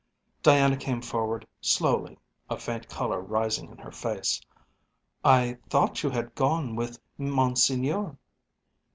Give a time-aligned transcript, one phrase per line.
[0.41, 2.17] Diana came forward slowly,
[2.49, 4.41] a faint colour rising in her face.
[5.23, 8.17] "I thought you had gone with Monseigneur."